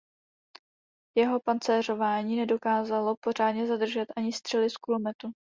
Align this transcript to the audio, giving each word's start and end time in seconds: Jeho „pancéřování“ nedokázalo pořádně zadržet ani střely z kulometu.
Jeho 1.17 1.39
„pancéřování“ 1.39 2.35
nedokázalo 2.35 3.15
pořádně 3.23 3.67
zadržet 3.67 4.05
ani 4.15 4.33
střely 4.33 4.69
z 4.69 4.77
kulometu. 4.77 5.31